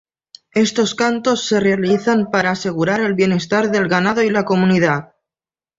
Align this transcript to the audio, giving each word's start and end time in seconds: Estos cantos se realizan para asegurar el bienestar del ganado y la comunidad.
Estos 0.55 0.95
cantos 0.95 1.43
se 1.47 1.59
realizan 1.59 2.31
para 2.31 2.49
asegurar 2.49 3.01
el 3.01 3.13
bienestar 3.13 3.69
del 3.69 3.87
ganado 3.87 4.23
y 4.23 4.31
la 4.31 4.45
comunidad. 4.45 5.13